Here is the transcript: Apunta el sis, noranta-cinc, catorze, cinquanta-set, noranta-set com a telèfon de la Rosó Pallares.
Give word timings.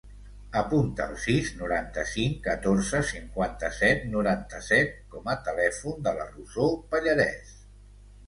Apunta 0.59 1.05
el 1.11 1.17
sis, 1.23 1.49
noranta-cinc, 1.57 2.39
catorze, 2.47 3.01
cinquanta-set, 3.09 4.07
noranta-set 4.15 4.97
com 5.13 5.29
a 5.33 5.35
telèfon 5.49 6.01
de 6.09 6.15
la 6.21 6.25
Rosó 6.33 6.67
Pallares. 6.95 7.53